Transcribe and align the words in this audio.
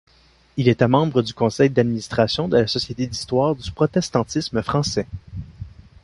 Il 0.57 0.67
était 0.67 0.87
membre 0.87 1.21
du 1.21 1.31
conseil 1.35 1.69
d'administration 1.69 2.47
de 2.47 2.57
la 2.57 2.65
société 2.65 3.05
d'histoire 3.05 3.55
du 3.55 3.69
protestantisme 3.71 4.63
français. 4.63 5.05